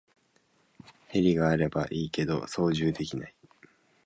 [1.09, 3.35] ヘリがあればいいけど操縦できない